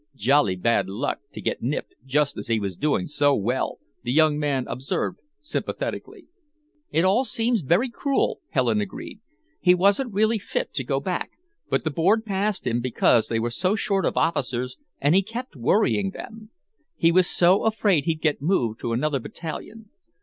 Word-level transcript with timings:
"Jolly 0.15 0.55
bad 0.55 0.89
luck 0.89 1.19
to 1.31 1.41
get 1.41 1.61
nipped 1.61 1.93
just 2.03 2.35
as 2.35 2.47
he 2.47 2.59
was 2.59 2.75
doing 2.75 3.05
so 3.05 3.35
well," 3.35 3.77
the 4.01 4.11
young 4.11 4.39
man 4.39 4.65
observed 4.67 5.19
sympathetically. 5.41 6.25
"It 6.91 7.05
all 7.05 7.23
seems 7.23 7.61
very 7.61 7.87
cruel," 7.87 8.39
Helen 8.49 8.81
agreed. 8.81 9.19
"He 9.59 9.75
wasn't 9.75 10.11
really 10.11 10.39
fit 10.39 10.73
to 10.73 10.83
go 10.83 10.99
back, 10.99 11.33
but 11.69 11.83
the 11.83 11.91
Board 11.91 12.25
passed 12.25 12.65
him 12.65 12.81
because 12.81 13.27
they 13.27 13.37
were 13.37 13.51
so 13.51 13.75
short 13.75 14.05
of 14.05 14.17
officers 14.17 14.75
and 14.99 15.13
he 15.13 15.21
kept 15.21 15.55
worrying 15.55 16.09
them. 16.09 16.49
He 16.97 17.11
was 17.11 17.27
so 17.29 17.63
afraid 17.65 18.05
he'd 18.05 18.21
get 18.23 18.41
moved 18.41 18.79
to 18.79 18.93
another 18.93 19.19
battalion. 19.19 19.91